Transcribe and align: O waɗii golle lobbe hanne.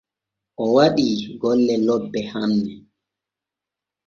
O 0.63 0.65
waɗii 0.75 1.17
golle 1.41 1.75
lobbe 1.87 2.19
hanne. 2.31 2.73